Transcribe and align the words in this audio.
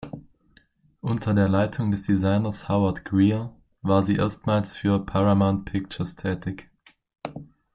Unter 1.01 1.35
der 1.35 1.47
Leitung 1.47 1.91
des 1.91 2.01
Designers 2.01 2.67
Howard 2.67 3.05
Greer 3.05 3.55
war 3.83 4.01
sie 4.01 4.15
erstmals 4.15 4.71
für 4.75 4.97
Paramount 5.05 5.65
Pictures 5.65 6.15
tätig. 6.15 6.71